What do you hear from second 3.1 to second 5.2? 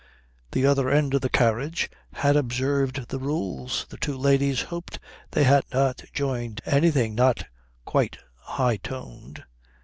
rules. The two ladies hoped